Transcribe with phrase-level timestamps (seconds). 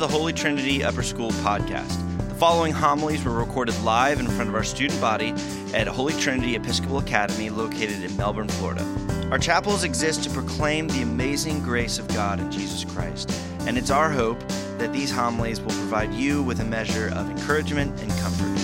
[0.00, 1.98] the Holy Trinity Upper School podcast.
[2.30, 5.34] The following homilies were recorded live in front of our student body
[5.74, 8.82] at Holy Trinity Episcopal Academy located in Melbourne, Florida.
[9.30, 13.30] Our chapels exist to proclaim the amazing grace of God in Jesus Christ,
[13.66, 14.40] and it's our hope
[14.78, 18.59] that these homilies will provide you with a measure of encouragement and comfort.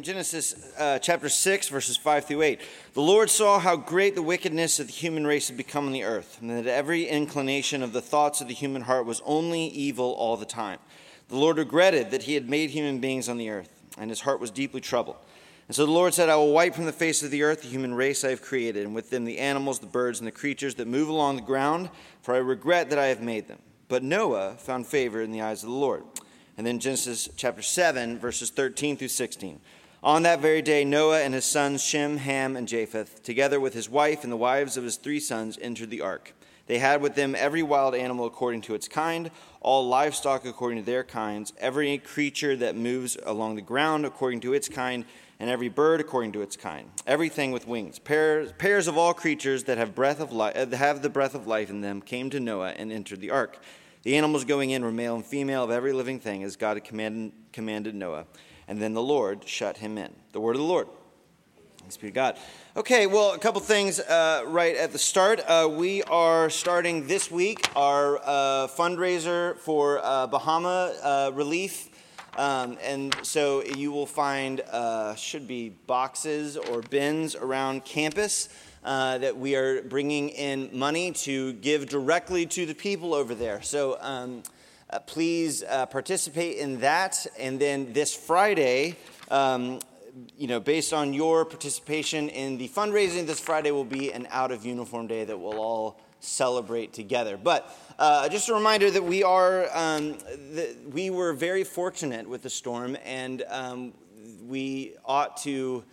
[0.00, 2.60] From Genesis uh, chapter 6, verses 5 through 8.
[2.94, 6.04] The Lord saw how great the wickedness of the human race had become on the
[6.04, 10.12] earth, and that every inclination of the thoughts of the human heart was only evil
[10.12, 10.78] all the time.
[11.28, 13.68] The Lord regretted that he had made human beings on the earth,
[13.98, 15.16] and his heart was deeply troubled.
[15.68, 17.68] And so the Lord said, I will wipe from the face of the earth the
[17.68, 20.76] human race I have created, and with them the animals, the birds, and the creatures
[20.76, 21.90] that move along the ground,
[22.22, 23.58] for I regret that I have made them.
[23.88, 26.04] But Noah found favor in the eyes of the Lord.
[26.56, 29.60] And then Genesis chapter 7, verses 13 through 16.
[30.02, 33.90] On that very day, Noah and his sons Shem, Ham, and Japheth, together with his
[33.90, 36.32] wife and the wives of his three sons, entered the ark.
[36.68, 40.86] They had with them every wild animal according to its kind, all livestock according to
[40.86, 45.04] their kinds, every creature that moves along the ground according to its kind,
[45.38, 47.98] and every bird according to its kind, everything with wings.
[47.98, 51.68] Pairs, pairs of all creatures that have, breath of li- have the breath of life
[51.68, 53.58] in them came to Noah and entered the ark.
[54.02, 56.84] The animals going in were male and female of every living thing, as God had
[56.84, 58.24] commanded, commanded Noah.
[58.70, 60.14] And then the Lord shut him in.
[60.30, 60.86] The word of the Lord.
[61.80, 62.38] Thanks be to God.
[62.76, 65.40] Okay, well, a couple things uh, right at the start.
[65.40, 71.88] Uh, we are starting this week our uh, fundraiser for uh, Bahama uh, relief.
[72.38, 78.50] Um, and so you will find, uh, should be boxes or bins around campus
[78.84, 83.62] uh, that we are bringing in money to give directly to the people over there.
[83.62, 84.44] So um,
[84.92, 87.26] uh, please uh, participate in that.
[87.38, 88.96] And then this Friday,
[89.30, 89.80] um,
[90.36, 94.50] you know, based on your participation in the fundraising, this Friday will be an out
[94.50, 97.36] of uniform day that we'll all celebrate together.
[97.36, 100.18] But uh, just a reminder that we are, um,
[100.92, 103.94] we were very fortunate with the storm, and um,
[104.46, 105.84] we ought to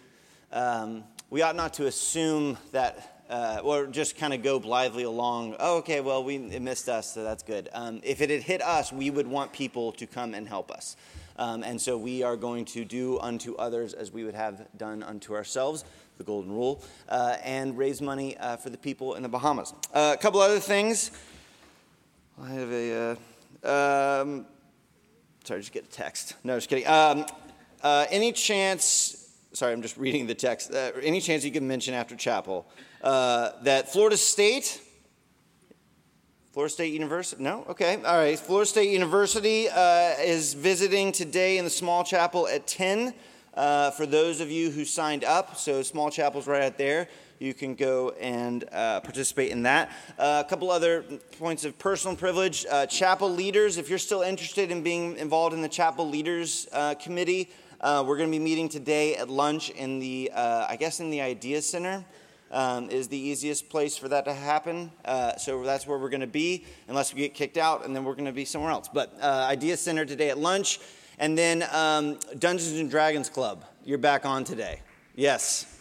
[0.52, 5.56] um, we ought not to assume that, uh, or just kind of go blithely along.
[5.60, 7.70] Oh, okay, well, we, it missed us, so that's good.
[7.74, 10.96] Um, if it had hit us, we would want people to come and help us.
[11.38, 15.04] Um, and so we are going to do unto others as we would have done
[15.04, 15.86] unto ourselves,
[16.18, 19.74] the golden rule, uh, and raise money uh, for the people in the Bahamas.
[19.94, 21.12] Uh, a couple other things.
[22.42, 23.18] I have a.
[23.64, 24.46] Uh, um,
[25.44, 26.36] sorry, just get a text.
[26.44, 26.88] No, just kidding.
[26.88, 27.26] Um,
[27.84, 30.72] uh, any chance sorry, I'm just reading the text.
[30.74, 32.68] Uh, any chance you can mention after chapel
[33.04, 34.82] uh, that Florida State,
[36.54, 37.66] Florida State University, no?
[37.70, 38.38] Okay, all right.
[38.38, 43.14] Florida State University uh, is visiting today in the small chapel at 10
[43.54, 45.58] uh, for those of you who signed up.
[45.58, 47.08] So, small chapel's right out there.
[47.40, 49.92] You can go and uh, participate in that.
[50.18, 51.04] Uh, a couple other
[51.38, 52.66] points of personal privilege.
[52.90, 56.68] chapel leaders, if you're still interested in being involved in the chapel leaders
[57.00, 57.52] committee,
[57.82, 61.10] uh, we're going to be meeting today at lunch in the, uh, I guess, in
[61.10, 62.06] the Idea Center.
[62.50, 64.90] Um, is the easiest place for that to happen.
[65.04, 68.06] Uh, so that's where we're going to be, unless we get kicked out, and then
[68.06, 68.88] we're going to be somewhere else.
[68.88, 70.80] But uh, Idea Center today at lunch,
[71.20, 73.66] and then um, Dungeons and Dragons Club.
[73.84, 74.80] You're back on today.
[75.14, 75.78] Yes.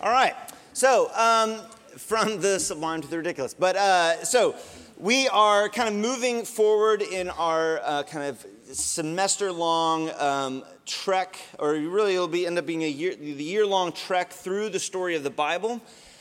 [0.00, 0.34] All right.
[0.74, 1.62] So um,
[1.96, 4.54] from the sublime to the ridiculous, but uh, so
[5.00, 11.38] we are kind of moving forward in our uh, kind of semester long um, trek,
[11.60, 14.80] or really it'll be end up being a year, the year long trek through the
[14.80, 15.80] story of the Bible.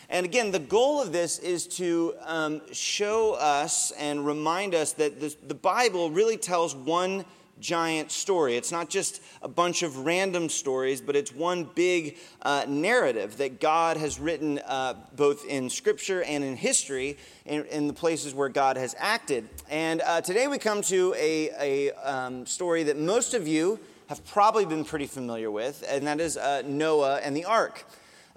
[0.09, 5.19] And again, the goal of this is to um, show us and remind us that
[5.19, 7.25] this, the Bible really tells one
[7.59, 8.55] giant story.
[8.55, 13.59] It's not just a bunch of random stories, but it's one big uh, narrative that
[13.59, 18.49] God has written uh, both in Scripture and in history, in, in, the places where
[18.49, 19.47] God has acted.
[19.69, 24.25] And uh, today we come to a, a um, story that most of you have
[24.25, 27.85] probably been pretty familiar with, and that is uh, Noah and the ark.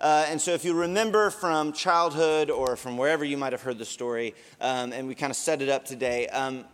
[0.00, 3.79] Uh, and so, if you remember from childhood or from wherever you might have heard
[3.79, 6.65] the story, um, and we kind of set it up today, um,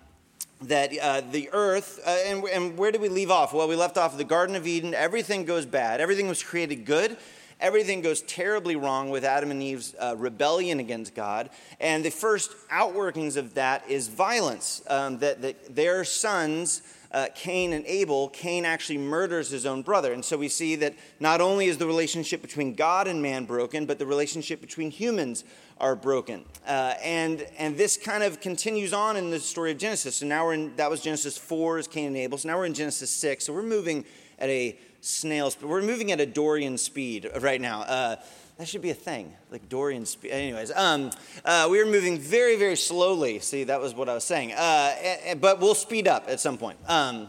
[0.62, 3.53] that uh, the earth, uh, and, and where did we leave off?
[3.53, 4.94] Well, we left off the Garden of Eden.
[4.94, 6.00] Everything goes bad.
[6.00, 7.17] Everything was created good.
[7.61, 11.50] Everything goes terribly wrong with Adam and Eve's uh, rebellion against God.
[11.81, 16.82] And the first outworkings of that is violence, um, that, that their sons
[17.12, 20.12] uh, Cain and Abel, Cain actually murders his own brother.
[20.12, 23.87] And so we see that not only is the relationship between God and man broken,
[23.87, 25.44] but the relationship between humans
[25.79, 26.44] are broken.
[26.67, 30.17] Uh, and, and this kind of continues on in the story of Genesis.
[30.17, 32.38] So now we're in, that was Genesis 4 is Cain and Abel.
[32.38, 33.47] So now we're in Genesis 6.
[33.47, 34.05] So we're moving
[34.38, 35.55] at a snail's.
[35.55, 37.82] But we're moving at a Dorian speed right now.
[37.82, 38.17] Uh,
[38.58, 40.31] that should be a thing, like Dorian speed.
[40.31, 41.11] Anyways, um,
[41.44, 43.38] uh, we were moving very, very slowly.
[43.38, 44.53] See, that was what I was saying.
[44.53, 46.79] Uh, but we'll speed up at some point.
[46.88, 47.29] Um,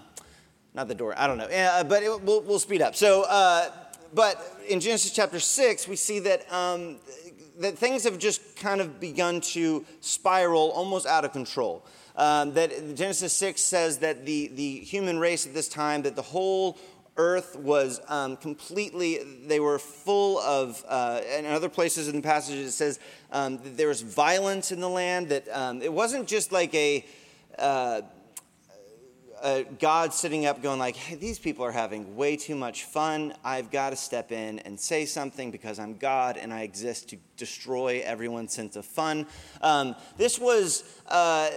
[0.73, 1.13] not the door.
[1.17, 1.45] I don't know.
[1.45, 2.95] Uh, but it, we'll, we'll speed up.
[2.95, 3.69] So, uh,
[4.13, 6.97] but in Genesis chapter six, we see that um,
[7.59, 11.85] that things have just kind of begun to spiral almost out of control.
[12.15, 16.23] Um, that Genesis 6 says that the, the human race at this time, that the
[16.23, 16.77] whole
[17.17, 22.55] earth was um, completely, they were full of, uh, and other places in the passage
[22.55, 22.99] it says
[23.31, 27.05] um, there was violence in the land, that um, it wasn't just like a,
[27.57, 28.01] uh,
[29.79, 33.33] God sitting up going like, hey, these people are having way too much fun.
[33.43, 37.17] I've got to step in and say something because I'm God and I exist to
[37.35, 39.27] destroy everyone's sense of fun.
[39.61, 41.49] Um, this was uh,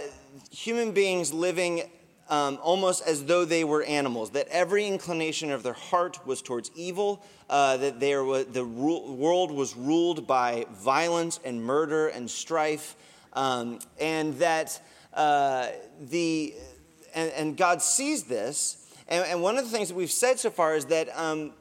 [0.51, 1.83] human beings living
[2.31, 6.71] um, almost as though they were animals, that every inclination of their heart was towards
[6.77, 12.31] evil, uh, that there was, the ru- world was ruled by violence and murder and
[12.31, 12.95] strife,
[13.33, 14.81] um, and that
[15.13, 15.69] uh,
[16.01, 16.55] the
[17.15, 18.89] and, and, God sees this.
[19.09, 21.53] And, and, one of the things that we've said so far is that um,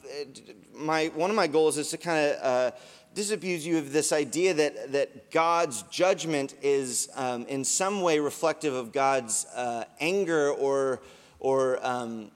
[0.72, 2.70] my one of my goals is to kind of uh,
[3.14, 8.74] disabuse you of this idea that, that God's judgment is um, in some way reflective
[8.74, 11.00] of God's uh, anger or,
[11.40, 12.30] or um,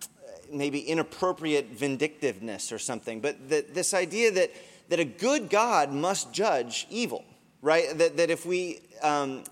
[0.53, 3.21] maybe inappropriate vindictiveness or something.
[3.21, 4.51] But that this idea that,
[4.89, 7.25] that a good God must judge evil,
[7.63, 7.97] right?
[7.97, 9.45] That, that if we, um,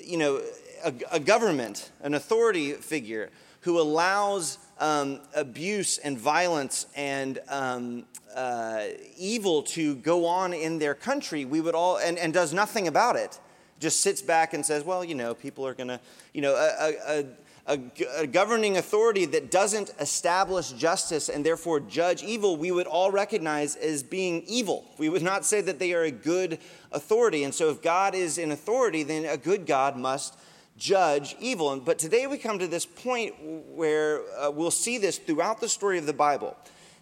[0.00, 0.42] you know,
[0.84, 3.30] a, a government, an authority figure
[3.60, 8.84] who allows um, abuse and violence and um, uh,
[9.16, 13.16] evil to go on in their country, we would all, and, and does nothing about
[13.16, 13.40] it,
[13.80, 16.00] just sits back and says, well, you know, people are going to,
[16.34, 17.26] you know, a, a,
[17.66, 17.80] a,
[18.18, 23.74] a, governing authority that doesn't establish justice and therefore judge evil, we would all recognize
[23.76, 24.84] as being evil.
[24.98, 26.58] We would not say that they are a good
[26.92, 27.44] authority.
[27.44, 30.38] And so if God is in authority, then a good God must
[30.76, 31.76] judge evil.
[31.78, 35.98] But today we come to this point where uh, we'll see this throughout the story
[35.98, 36.56] of the Bible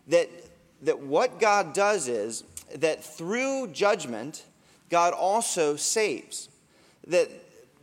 [0.08, 0.28] that,
[0.82, 2.44] that what God does is
[2.76, 4.44] that through judgment,
[4.90, 6.48] God also saves.
[7.06, 7.28] That,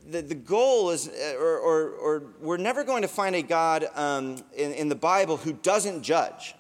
[0.10, 3.88] that the goal is, uh, or, or, or we're never going to find a God
[3.96, 6.56] um, in, in the Bible who doesn't judge,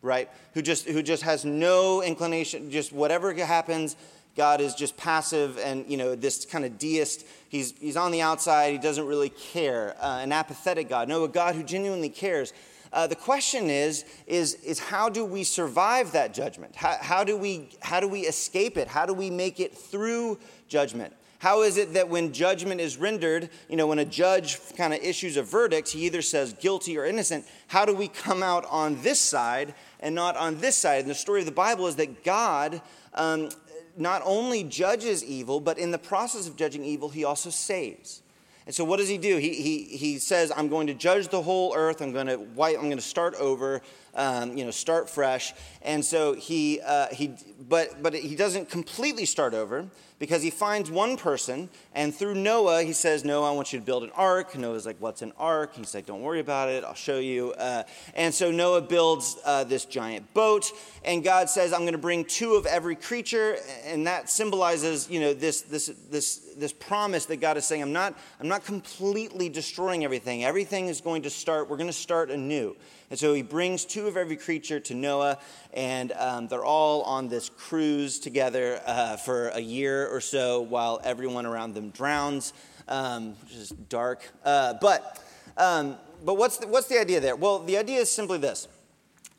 [0.00, 0.30] right?
[0.54, 3.96] Who just, who just has no inclination, just whatever happens,
[4.36, 7.26] God is just passive and, you know, this kind of deist.
[7.48, 8.72] He's, he's on the outside.
[8.72, 9.96] He doesn't really care.
[10.00, 11.08] Uh, an apathetic God.
[11.08, 12.52] No, a God who genuinely cares.
[12.92, 16.76] Uh, the question is, is, is how do we survive that judgment?
[16.76, 18.88] How, how, do we, how do we escape it?
[18.88, 20.38] How do we make it through
[20.68, 21.14] judgment?
[21.38, 25.00] How is it that when judgment is rendered, you know, when a judge kind of
[25.00, 29.00] issues a verdict, he either says guilty or innocent, how do we come out on
[29.02, 31.00] this side and not on this side?
[31.00, 32.80] And the story of the Bible is that God
[33.14, 33.50] um,
[33.96, 38.22] not only judges evil, but in the process of judging evil, he also saves.
[38.66, 39.36] And so, what does he do?
[39.36, 42.00] He, he, he says, I'm going to judge the whole earth.
[42.00, 43.80] I'm going to, wipe, I'm going to start over,
[44.16, 45.54] um, you know, start fresh.
[45.82, 47.34] And so, he, uh, he,
[47.68, 52.82] but, but he doesn't completely start over because he finds one person, and through Noah,
[52.82, 54.56] he says, Noah, I want you to build an ark.
[54.56, 55.74] Noah's like, What's an ark?
[55.74, 57.52] He's like, Don't worry about it, I'll show you.
[57.52, 57.82] Uh,
[58.14, 60.72] and so Noah builds uh, this giant boat,
[61.04, 65.20] and God says, I'm going to bring two of every creature, and that symbolizes, you
[65.20, 69.48] know, this, this, this, this promise that God is saying, I'm not, I'm not completely
[69.48, 70.44] destroying everything.
[70.44, 72.74] Everything is going to start, we're going to start anew.
[73.10, 75.38] And so he brings two of every creature to Noah,
[75.72, 81.00] and um, they're all on this cruise together uh, for a year or so while
[81.04, 82.52] everyone around them drowns,
[82.88, 84.28] um, which is dark.
[84.44, 85.22] Uh, but
[85.56, 87.36] um, but what's the, what's the idea there?
[87.36, 88.66] Well, the idea is simply this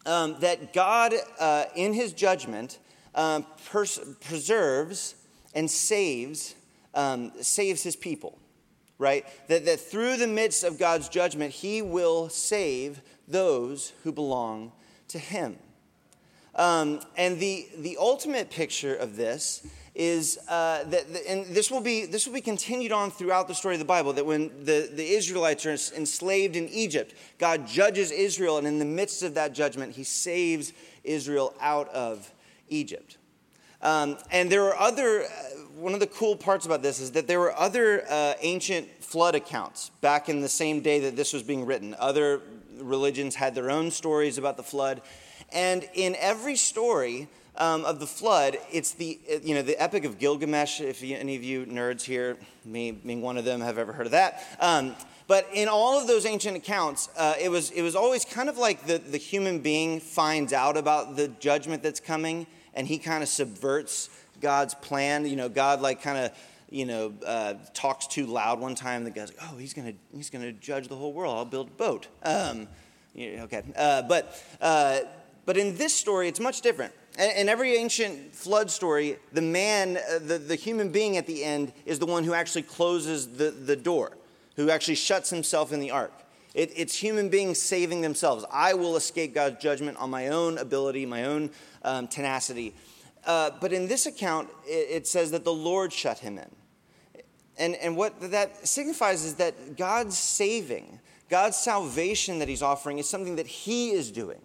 [0.06, 2.80] um, that God, uh, in his judgment,
[3.16, 5.16] um, pers- preserves
[5.54, 6.56] and saves,
[6.94, 8.40] um, saves his people
[9.00, 9.26] right?
[9.48, 14.72] That, that through the midst of God's judgment, He will save those who belong
[15.10, 15.57] to Him.
[16.55, 22.05] Um, and the, the ultimate picture of this is uh, that, and this will, be,
[22.05, 25.07] this will be continued on throughout the story of the Bible, that when the, the
[25.07, 29.96] Israelites are enslaved in Egypt, God judges Israel, and in the midst of that judgment,
[29.96, 32.31] He saves Israel out of
[32.69, 33.17] Egypt.
[33.81, 35.27] Um, and there are other, uh,
[35.75, 39.36] one of the cool parts about this is that there were other uh, ancient flood
[39.36, 41.96] accounts back in the same day that this was being written.
[42.00, 42.41] Other
[42.81, 45.01] religions had their own stories about the flood.
[45.51, 50.19] And in every story, um, of the flood, it's the, you know, the Epic of
[50.19, 54.05] Gilgamesh, if any of you nerds here, me being one of them, have ever heard
[54.05, 54.43] of that.
[54.60, 54.96] Um,
[55.27, 58.57] but in all of those ancient accounts, uh, it, was, it was always kind of
[58.57, 63.24] like the, the human being finds out about the judgment that's coming, and he kind
[63.24, 65.25] of subverts God's plan.
[65.25, 66.31] You know, God like kind of
[66.70, 69.04] you know, uh, talks too loud one time.
[69.04, 71.38] The guy's like, "Oh, he's gonna he's gonna judge the whole world.
[71.38, 72.68] I'll build a boat." Um,
[73.14, 75.00] yeah, okay, uh, but uh,
[75.46, 76.94] but in this story, it's much different.
[77.18, 81.74] In every ancient flood story, the man, uh, the, the human being at the end,
[81.86, 84.12] is the one who actually closes the, the door,
[84.56, 86.12] who actually shuts himself in the ark.
[86.54, 88.46] It, it's human beings saving themselves.
[88.52, 91.50] I will escape God's judgment on my own ability, my own
[91.84, 92.76] um, tenacity.
[93.26, 96.50] Uh, but in this account, it, it, says that the Lord shut him in.
[97.58, 103.10] And, and what that signifies is that God's saving, God's salvation that he's offering, is
[103.10, 104.40] something that he is doing.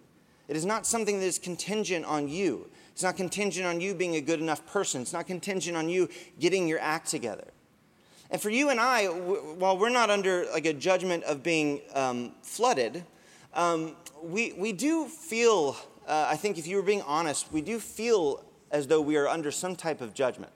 [0.47, 2.69] It is not something that is contingent on you.
[2.91, 5.01] It's not contingent on you being a good enough person.
[5.01, 7.47] It's not contingent on you getting your act together.
[8.29, 12.33] And for you and I, while we're not under like a judgment of being um,
[12.41, 13.03] flooded,
[13.53, 15.77] um, we, we do feel,
[16.07, 19.27] uh, I think if you were being honest, we do feel as though we are
[19.27, 20.51] under some type of judgment.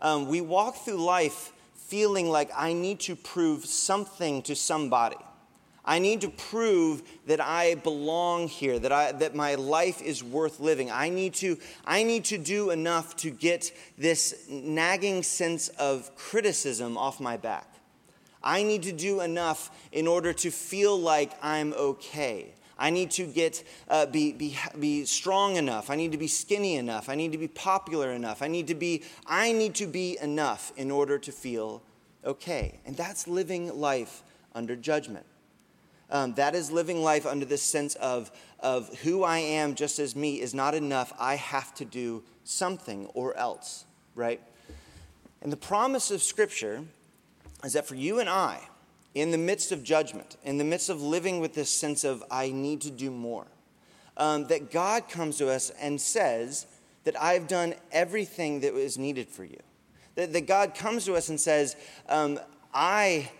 [0.00, 5.16] Um, we walk through life feeling like I need to prove something to somebody.
[5.84, 10.58] I need to prove that I belong here, that, I, that my life is worth
[10.58, 10.90] living.
[10.90, 16.98] I need, to, I need to do enough to get this nagging sense of criticism
[16.98, 17.72] off my back.
[18.42, 22.52] I need to do enough in order to feel like I'm okay.
[22.78, 25.88] I need to get, uh, be, be, be strong enough.
[25.88, 27.08] I need to be skinny enough.
[27.08, 28.42] I need to be popular enough.
[28.42, 31.82] I need to be, I need to be enough in order to feel
[32.24, 32.78] okay.
[32.84, 34.22] And that's living life
[34.54, 35.24] under judgment.
[36.10, 38.30] Um, that is living life under this sense of,
[38.60, 41.12] of who I am just as me is not enough.
[41.18, 44.40] I have to do something or else, right?
[45.42, 46.84] And the promise of Scripture
[47.64, 48.60] is that for you and I,
[49.16, 52.50] in the midst of judgment, in the midst of living with this sense of I
[52.50, 53.46] need to do more,
[54.18, 56.66] um, that God comes to us and says
[57.04, 59.58] that I've done everything that was needed for you.
[60.16, 61.76] That, that God comes to us and says,
[62.10, 62.38] um,
[62.74, 63.30] I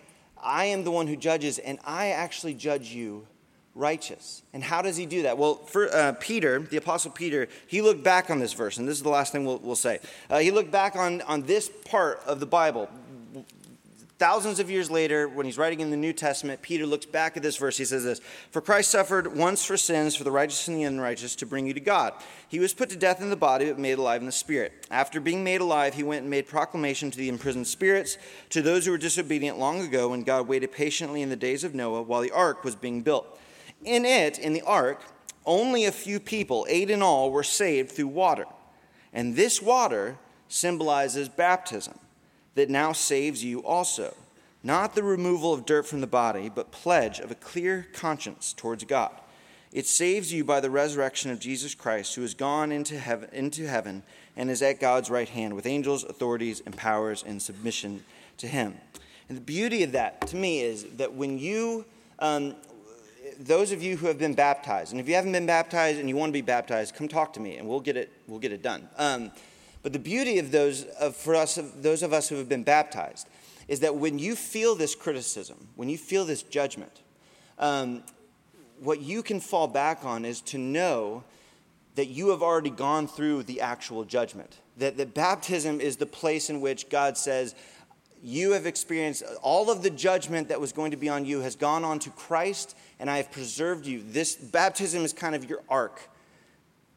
[0.41, 3.27] I am the one who judges, and I actually judge you
[3.75, 4.41] righteous.
[4.53, 5.37] And how does he do that?
[5.37, 8.97] Well, for uh, Peter, the Apostle Peter, he looked back on this verse, and this
[8.97, 9.99] is the last thing we'll, we'll say.
[10.29, 12.89] Uh, he looked back on, on this part of the Bible,
[14.19, 17.43] Thousands of years later, when he's writing in the New Testament, Peter looks back at
[17.43, 17.77] this verse.
[17.77, 18.19] He says this
[18.49, 21.73] For Christ suffered once for sins, for the righteous and the unrighteous, to bring you
[21.75, 22.13] to God.
[22.47, 24.87] He was put to death in the body, but made alive in the spirit.
[24.89, 28.17] After being made alive, he went and made proclamation to the imprisoned spirits,
[28.49, 31.75] to those who were disobedient long ago, when God waited patiently in the days of
[31.75, 33.39] Noah while the ark was being built.
[33.83, 34.99] In it, in the ark,
[35.45, 38.45] only a few people, eight in all, were saved through water.
[39.13, 41.99] And this water symbolizes baptism
[42.57, 44.13] that now saves you also.
[44.63, 48.83] Not the removal of dirt from the body, but pledge of a clear conscience towards
[48.83, 49.11] God.
[49.71, 53.67] It saves you by the resurrection of Jesus Christ, who has gone into heaven, into
[53.67, 54.03] heaven
[54.35, 58.03] and is at God's right hand with angels, authorities, and powers in submission
[58.37, 58.75] to him.
[59.29, 61.85] And the beauty of that to me is that when you,
[62.19, 62.55] um,
[63.39, 66.15] those of you who have been baptized, and if you haven't been baptized and you
[66.15, 68.61] want to be baptized, come talk to me and we'll get it, we'll get it
[68.61, 68.87] done.
[68.97, 69.31] Um,
[69.83, 72.63] but the beauty of those, of, for us, of those of us who have been
[72.63, 73.27] baptized,
[73.67, 77.01] is that when you feel this criticism, when you feel this judgment,
[77.59, 78.03] um,
[78.79, 81.23] what you can fall back on is to know
[81.95, 84.59] that you have already gone through the actual judgment.
[84.77, 87.55] That, that baptism is the place in which God says,
[88.21, 91.55] You have experienced all of the judgment that was going to be on you has
[91.55, 94.03] gone on to Christ, and I have preserved you.
[94.03, 96.07] This baptism is kind of your ark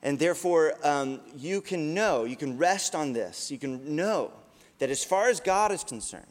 [0.03, 3.51] and therefore, um, you can know, you can rest on this.
[3.51, 4.33] You can know
[4.79, 6.25] that as far as God is concerned,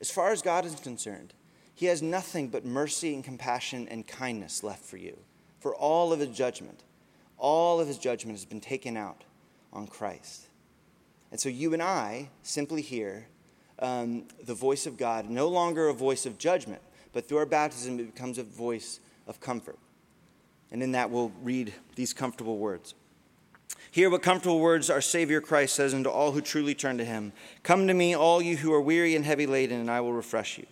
[0.00, 1.32] as far as God is concerned,
[1.74, 5.16] He has nothing but mercy and compassion and kindness left for you.
[5.60, 6.82] For all of His judgment,
[7.38, 9.24] all of His judgment has been taken out
[9.72, 10.46] on Christ.
[11.30, 13.26] And so you and I simply hear
[13.78, 17.98] um, the voice of God, no longer a voice of judgment, but through our baptism,
[18.00, 19.78] it becomes a voice of comfort.
[20.70, 22.94] And in that, we'll read these comfortable words.
[23.90, 27.32] Hear what comfortable words our Savior Christ says unto all who truly turn to him
[27.62, 30.58] Come to me, all you who are weary and heavy laden, and I will refresh
[30.58, 30.66] you.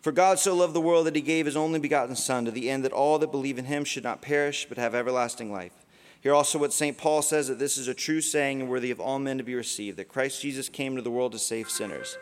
[0.00, 2.70] For God so loved the world that he gave his only begotten Son, to the
[2.70, 5.72] end that all that believe in him should not perish, but have everlasting life.
[6.20, 6.98] Hear also what St.
[6.98, 9.54] Paul says that this is a true saying and worthy of all men to be
[9.54, 12.16] received, that Christ Jesus came to the world to save sinners.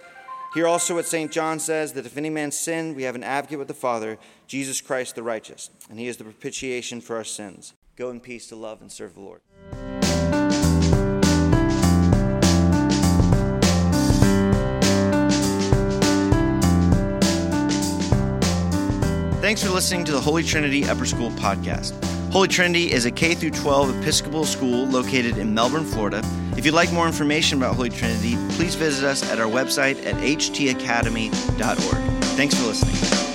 [0.56, 1.30] Here also, what St.
[1.30, 4.80] John says that if any man sin, we have an advocate with the Father, Jesus
[4.80, 7.74] Christ the righteous, and he is the propitiation for our sins.
[7.94, 9.42] Go in peace to love and serve the Lord.
[19.42, 21.92] Thanks for listening to the Holy Trinity Upper School Podcast.
[22.36, 26.20] Holy Trinity is a K 12 Episcopal school located in Melbourne, Florida.
[26.54, 30.16] If you'd like more information about Holy Trinity, please visit us at our website at
[30.16, 32.24] htacademy.org.
[32.36, 33.25] Thanks for listening.